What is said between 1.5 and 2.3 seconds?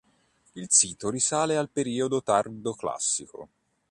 al periodo